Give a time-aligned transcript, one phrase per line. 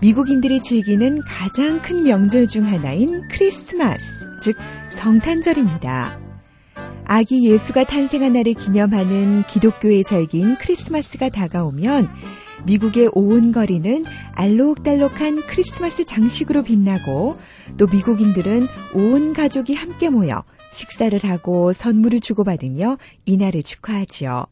[0.00, 4.56] 미국인들이 즐기는 가장 큰 명절 중 하나인 크리스마스, 즉
[4.88, 6.18] 성탄절입니다.
[7.04, 12.08] 아기 예수가 탄생한 날을 기념하는 기독교의 절기인 크리스마스가 다가오면
[12.64, 17.36] 미국의 온 거리는 알록달록한 크리스마스 장식으로 빛나고
[17.76, 24.46] 또 미국인들은 온 가족이 함께 모여 식사를 하고 선물을 주고받으며 이날을 축하하지요.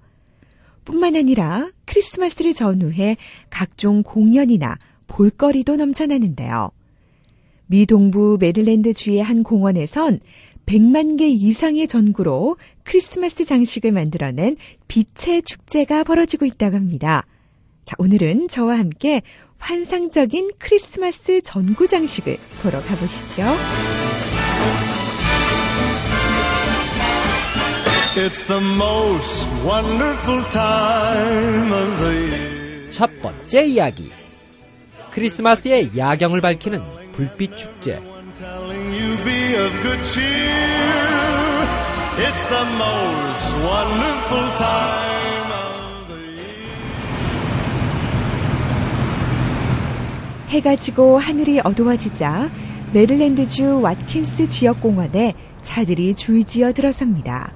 [0.84, 3.16] 뿐만 아니라 크리스마스를 전후해
[3.48, 4.76] 각종 공연이나
[5.08, 6.70] 볼거리도 넘쳐나는데요.
[7.66, 10.20] 미 동부 메릴랜드 주의 한 공원에선
[10.66, 14.56] 100만 개 이상의 전구로 크리스마스 장식을 만들어낸
[14.86, 17.26] 빛의 축제가 벌어지고 있다고 합니다.
[17.84, 19.22] 자, 오늘은 저와 함께
[19.58, 23.42] 환상적인 크리스마스 전구 장식을 보러 가보시죠.
[32.90, 34.10] 첫 번째 이야기.
[35.18, 36.80] 크리스마스의 야경을 밝히는
[37.10, 38.00] 불빛 축제.
[50.50, 52.48] 해가 지고 하늘이 어두워지자
[52.92, 57.52] 메릴랜드주 왓킨스 지역공원에 차들이 줄지어 들어섭니다.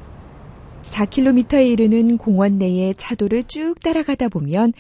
[0.83, 4.73] 4km에 이르는 공원 내의 차도를 쭉 따라가다 보면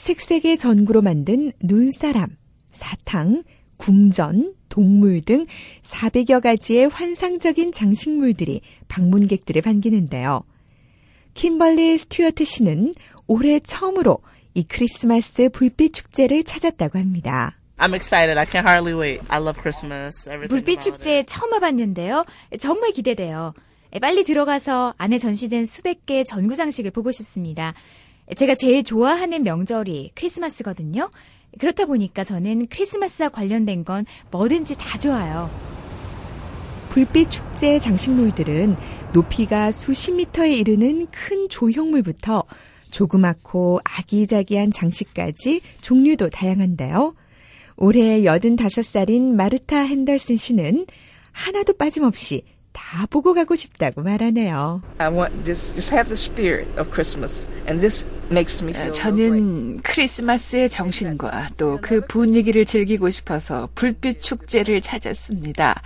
[0.00, 2.34] 색색의 전구로 만든 눈사람,
[2.70, 3.44] 사탕,
[3.76, 5.44] 궁전, 동물 등
[5.82, 10.42] 400여 가지의 환상적인 장식물들이 방문객들을 반기는데요.
[11.34, 12.94] 킴벌리 스튜어트 씨는
[13.26, 14.18] 올해 처음으로
[14.54, 17.58] 이 크리스마스 불빛 축제를 찾았다고 합니다.
[17.76, 18.38] I'm excited.
[18.38, 19.22] I can't hardly wait.
[19.28, 20.28] I love Christmas.
[20.48, 22.24] 불빛 축제 처음 와봤는데요.
[22.58, 23.52] 정말 기대돼요.
[24.00, 27.74] 빨리 들어가서 안에 전시된 수백 개의 전구 장식을 보고 싶습니다.
[28.36, 31.10] 제가 제일 좋아하는 명절이 크리스마스거든요.
[31.58, 35.50] 그렇다 보니까 저는 크리스마스와 관련된 건 뭐든지 다 좋아요.
[36.90, 38.76] 불빛 축제 장식물들은
[39.12, 42.44] 높이가 수십 미터에 이르는 큰 조형물부터
[42.90, 47.14] 조그맣고 아기자기한 장식까지 종류도 다양한데요.
[47.76, 50.86] 올해 85살인 마르타 핸더슨 씨는
[51.32, 54.82] 하나도 빠짐없이 다 보고 가고 싶다고 말하네요.
[58.92, 65.80] 저는 크리스마스의 정신과 또 그 분위기를 즐기고 싶어서 불빛 축제를 찾았습니다.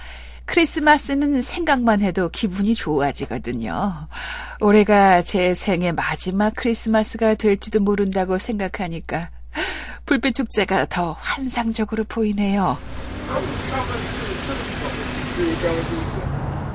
[0.47, 4.09] 크리스마스는 생각만 해도 기분이 좋아지거든요.
[4.61, 9.31] 올해가 제 생의 마지막 크리스마스가 될지도 모른다고 생각하니까
[10.05, 12.77] 불빛 축제가 더 환상적으로 보이네요.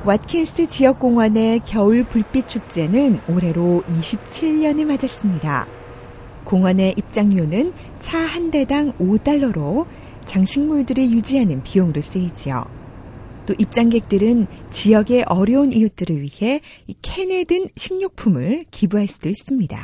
[0.04, 5.66] 왓킨스 지역공원의 겨울 불빛 축제는 올해로 27년을 맞았습니다.
[6.44, 9.86] 공원의 입장료는 차 한 대당 5달러로
[10.24, 12.64] 장식물들을 유지하는 비용으로 쓰이지요.
[13.46, 16.60] 또 입장객들은 지역의 어려운 이웃들을 위해
[17.02, 19.78] 캔에 든 식료품을 기부할 수도 있습니다.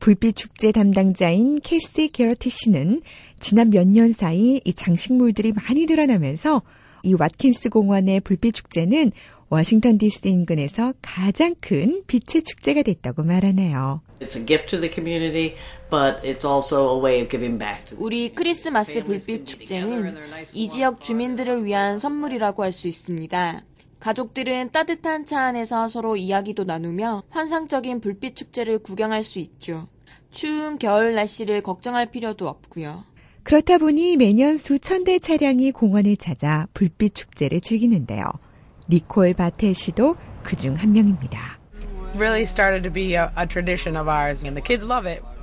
[0.00, 3.02] 불빛 축제 담당자인 캐시 게러티 씨는
[3.38, 6.62] 지난 몇 년 사이 이 장식물들이 많이 늘어나면서
[7.02, 9.12] 이 왓킨스 공원의 불빛 축제는
[9.48, 14.00] 워싱턴 DC 인근에서 가장 큰 빛의 축제가 됐다고 말하네요.
[17.96, 20.16] 우리 크리스마스 불빛 축제는
[20.52, 23.64] 이 지역 주민들을 위한 선물이라고 할 수 있습니다.
[23.98, 29.88] 가족들은 따뜻한 차 안에서 서로 이야기도 나누며 환상적인 불빛 축제를 구경할 수 있죠.
[30.30, 33.04] 추운 겨울 날씨를 걱정할 필요도 없고요.
[33.42, 38.24] 그렇다 보니 매년 수천 대 차량이 공원을 찾아 불빛 축제를 즐기는데요.
[38.88, 41.58] 니콜 바텔 씨도 그 중 한 명입니다.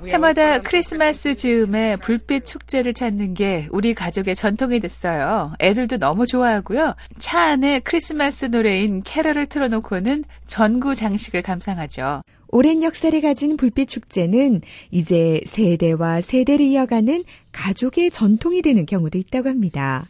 [0.06, 5.54] 해마다 크리스마스 즈음에 불빛 축제를 찾는 게 우리 가족의 전통이 됐어요.
[5.60, 6.94] 애들도 너무 좋아하고요.
[7.18, 12.22] 차 안에 크리스마스 노래인 캐럴을 틀어놓고는 전구 장식을 감상하죠.
[12.50, 20.06] 오랜 역사를 가진 불빛 축제는 이제 세대와 세대를 이어가는 가족의 전통이 되는 경우도 있다고 합니다.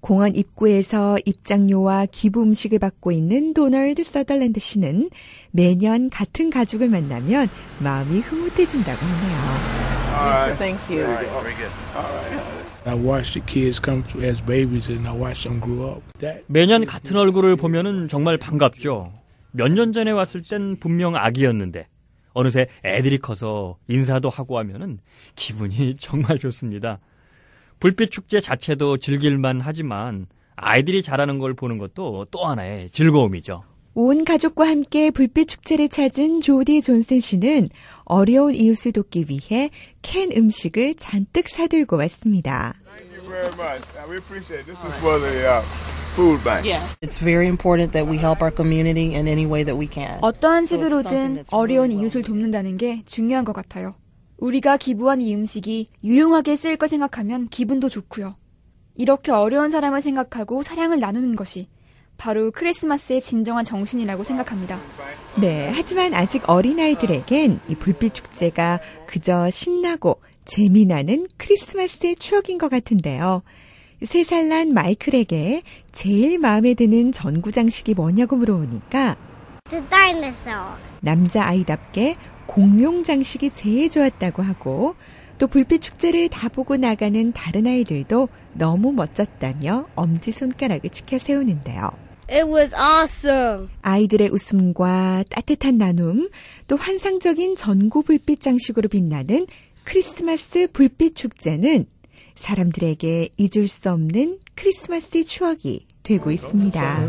[0.00, 5.10] 공원 입구에서 입장료와 기부 음식을 받고 있는 도널드 서덜랜드 씨는
[5.50, 7.48] 매년 같은 가족을 만나면
[7.80, 10.46] 마음이 흐뭇해진다고 하네요.
[16.46, 19.12] 매년 같은 얼굴을 보면은 정말 반갑죠.
[19.56, 21.88] 몇 년 전에 왔을 땐 분명 아기였는데
[22.34, 24.98] 어느새 애들이 커서 인사도 하고 하면은
[25.36, 26.98] 기분이 정말 좋습니다.
[27.80, 33.62] 불빛 축제 자체도 즐길만 하지만 아이들이 자라는 걸 보는 것도 또 하나의 즐거움이죠.
[33.94, 37.70] 온 가족과 함께 불빛 축제를 찾은 조디 존슨 씨는
[38.04, 39.70] 어려운 이웃을 돕기 위해
[40.02, 42.74] 캔 음식을 잔뜩 사들고 왔습니다.
[47.02, 50.18] It's very important that we help our community in any way that we can.
[50.22, 53.94] 어떠한 식으로든 어려운 이웃을 돕는다는 게 중요한 것 같아요.
[54.38, 58.36] 우리가 기부한 이 음식이 유용하게 쓰일 거 생각하면 기분도 좋고요.
[58.94, 61.68] 이렇게 어려운 사람을 생각하고 사랑을 나누는 것이
[62.16, 64.80] 바로 크리스마스의 진정한 정신이라고 생각합니다.
[65.38, 73.42] 네, 하지만 아직 어린아이들에겐 이 불빛 축제가 그저 신나고 재미나는 크리스마스의 추억인 것 같은데요.
[74.02, 75.62] 세 살 난 마이클에게
[75.92, 79.16] 제일 마음에 드는 전구 장식이 뭐냐고 물어보니까.
[81.00, 82.16] 남자 아이답게
[82.46, 84.94] 공룡 장식이 제일 좋았다고 하고
[85.38, 91.90] 또 불빛 축제를 다 보고 나가는 다른 아이들도 너무 멋졌다며 엄지 손가락을 치켜 세우는데요.
[92.30, 93.68] It was awesome.
[93.82, 96.28] 아이들의 웃음과 따뜻한 나눔,
[96.66, 99.46] 또 환상적인 전구 불빛 장식으로 빛나는
[99.84, 101.86] 크리스마스 불빛 축제는
[102.36, 107.00] 사람들에게 잊을 수 없는 크리스마스의 추억이 되고 있습니다.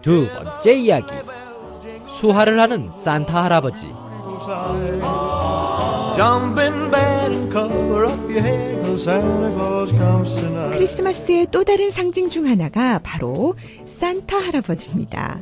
[0.00, 1.06] 두 번째 이야기.
[2.06, 3.88] 수화를 하는 산타 할아버지.
[10.72, 13.54] 크리스마스의 또 다른 상징 중 하나가 바로
[13.86, 15.40] 산타 할아버지입니다.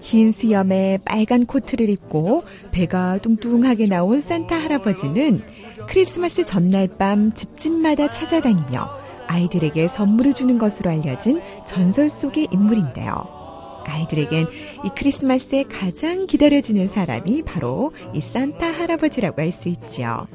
[0.00, 5.42] 흰 수염에 빨간 코트를 입고 배가 뚱뚱하게 나온 산타 할아버지는
[5.88, 8.88] 크리스마스 전날 밤 집집마다 찾아다니며
[9.26, 13.40] 아이들에게 선물을 주는 것으로 알려진 전설 속의 인물인데요.
[13.84, 14.46] 아이들에겐
[14.84, 20.26] 이 크리스마스에 가장 기다려지는 사람이 바로 이 산타 할아버지라고 할 수 있지요.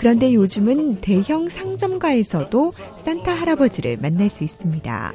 [0.00, 2.72] 그런데 요즘은 대형 상점가에서도
[3.04, 5.12] 산타 할아버지를 만날 수 있습니다.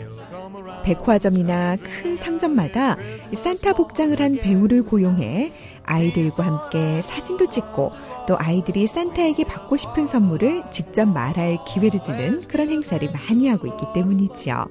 [0.84, 2.96] 백화점이나 큰 상점마다
[3.34, 5.52] 산타 복장을 한 배우를 고용해
[5.86, 7.94] 아이들과 함께 사진도 찍고
[8.28, 13.88] 또 아이들이 산타에게 받고 싶은 선물을 직접 말할 기회를 주는 그런 행사를 많이 하고 있기
[13.96, 14.68] 때문이지요.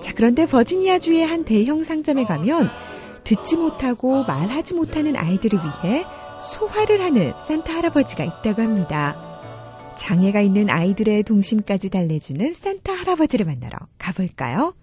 [0.00, 2.70] 자, 그런데 버지니아주의 한 대형 상점에 가면
[3.24, 6.04] 듣지 못하고 말하지 못하는 아이들을 위해
[6.42, 9.16] 수화를 하는 산타 할아버지가 있다고 합니다.
[9.96, 14.74] 장애가 있는 아이들의 동심까지 달래주는 산타 할아버지를 만나러 가볼까요?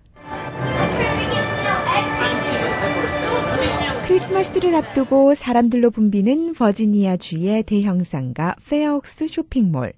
[4.07, 9.93] 크리스마스를 앞두고 사람들로 붐비는 버지니아 주의 대형 상가 페어옥스 쇼핑몰.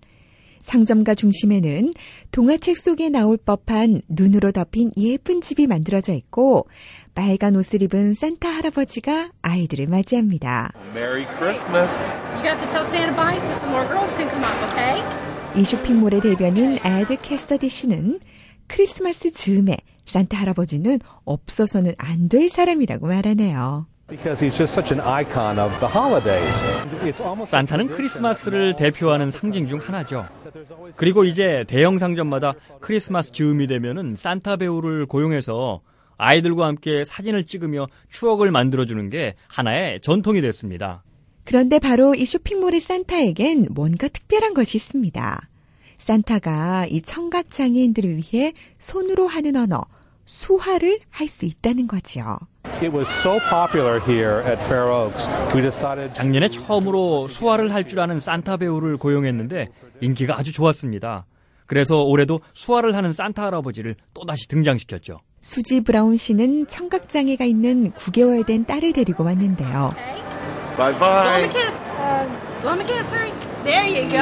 [0.61, 1.93] 상점가 중심에는
[2.31, 6.67] 동화책 속에 나올 법한 눈으로 덮인 예쁜 집이 만들어져 있고
[7.17, 10.71] 빨간 옷을 입은 산타 할아버지가 아이들을 맞이합니다.
[10.93, 12.15] Merry Christmas.
[12.35, 15.01] You have to tell Santa bye so some more girls can come up, okay?
[15.55, 18.19] 이 쇼핑몰의 대변인 에드 캐서디 씨는
[18.67, 23.87] 크리스마스 즈음에 산타 할아버지는 없어서는 안 될 사람이라고 말하네요.
[24.07, 26.63] Because he's just such an icon of the holidays.
[27.03, 30.27] It's almost 산타는 크리스마스를 대표하는 상징 중 하나죠.
[30.97, 35.81] 그리고 이제 대형 상점마다 크리스마스 즈음이 되면은 산타 배우를 고용해서
[36.17, 41.03] 아이들과 함께 사진을 찍으며 추억을 만들어주는 게 하나의 전통이 됐습니다.
[41.43, 45.49] 그런데 바로 이 쇼핑몰의 산타에겐 뭔가 특별한 것이 있습니다.
[45.97, 49.83] 산타가 이 청각 장애인들을 위해 손으로 하는 언어,
[50.25, 52.37] 수화를 할 수 있다는 거지요.
[52.81, 55.29] It was so popular here at Fair Oaks.
[55.55, 59.67] We decided 작년에 처음으로 수화를 할 줄 아는 산타 배우를 고용했는데
[60.01, 61.25] 인기가 아주 좋았습니다.
[61.65, 65.19] 그래서 올해도 수화를 하는 산타 할아버지를 또다시 등장시켰죠.
[65.41, 69.89] 수지 브라운 씨는 청각 장애가 있는 9개월 된 딸을 데리고 왔는데요.
[73.85, 74.17] you go.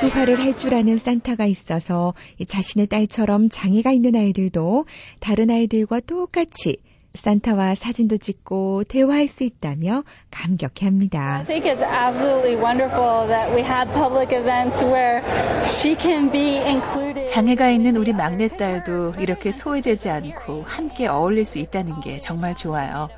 [0.00, 4.86] 수화를 할 줄 아는 산타가 있어서 이 자신의 딸처럼 장애가 있는 아이들도
[5.20, 6.78] 다른 아이들과 똑같이
[7.14, 11.36] 산타와 사진도 찍고 대화할 수 있다며 감격해 합니다.
[11.38, 15.22] I think it's absolutely wonderful that we have public events where
[15.66, 17.26] she can be included.
[17.26, 23.08] 장애가 있는 우리 막내딸도 이렇게 소외되지 않고 함께 어울릴 수 있다는 게 정말 좋아요.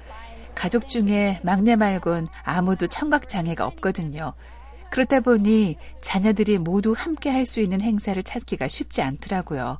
[0.55, 4.33] 가족 중에 막내 말곤 아무도 청각 장애가 없거든요.
[4.91, 9.79] 그렇다 보니 자녀들이 모두 함께 할 수 있는 행사를 찾기가 쉽지 않더라고요.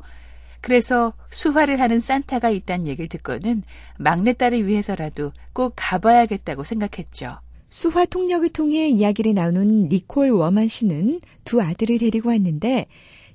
[0.64, 3.62] 그래서 수화를 하는 산타가 있다는 얘기를 듣고는
[3.99, 7.38] 막내딸을 위해서라도 꼭 가봐야겠다고 생각했죠.
[7.68, 12.87] 수화 통역을 통해 이야기를 나눈 니콜 워만 씨는 두 아들을 데리고 왔는데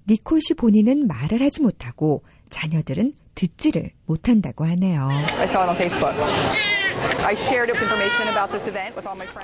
[0.09, 5.09] 니콜 씨 본인은 말을 하지 못하고 자녀들은 듣지를 못한다고 하네요.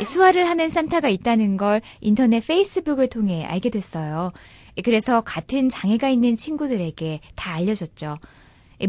[0.03, 4.31] 수화를 하는 산타가 있다는 걸 인터넷 페이스북을 통해 알게 됐어요.
[4.83, 8.17] 그래서 같은 장애가 있는 친구들에게 다 알려줬죠.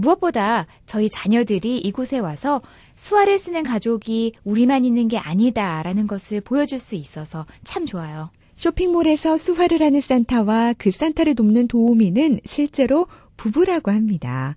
[0.00, 2.60] 무엇보다 저희 자녀들이 이곳에 와서
[2.96, 8.30] 수화를 쓰는 가족이 우리만 있는 게 아니다라는 것을 보여줄 수 있어서 참 좋아요.
[8.56, 14.56] 쇼핑몰에서 수화를 하는 산타와 그 산타를 돕는 도우미는 실제로 부부라고 합니다.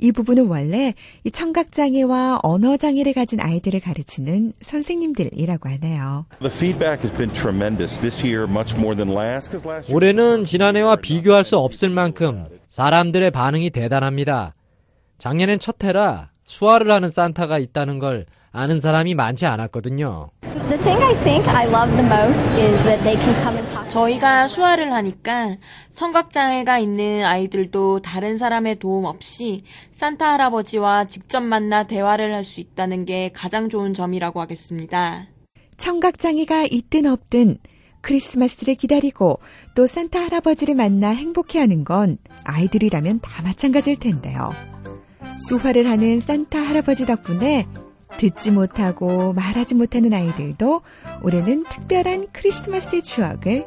[0.00, 6.26] 이 부부는 원래 이 청각장애와 언어장애를 가진 아이들을 가르치는 선생님들이라고 하네요.
[6.40, 9.50] The feedback has been tremendous this year, much more than last.
[9.50, 14.54] Because last year 올해는 지난해와 비교할 수 없을 만큼 사람들의 반응이 대단합니다.
[15.18, 20.30] 작년엔 첫 해라 수화를 하는 산타가 있다는 걸 아는 사람이 많지 않았거든요.
[23.90, 25.56] 저희가 수화를 하니까
[25.94, 33.04] 청각장애가 있는 아이들도 다른 사람의 도움 없이 산타 할아버지와 직접 만나 대화를 할 수 있다는
[33.04, 35.26] 게 가장 좋은 점이라고 하겠습니다.
[35.76, 37.58] 청각장애가 있든 없든
[38.00, 39.40] 크리스마스를 기다리고
[39.74, 44.52] 또 산타 할아버지를 만나 행복해하는 건 아이들이라면 다 마찬가지일 텐데요.
[45.48, 47.66] 수화를 하는 산타 할아버지 덕분에
[48.18, 50.80] 듣지 못하고 말하지 못하는 아이들도
[51.22, 53.66] 올해는 특별한 크리스마스의 추억을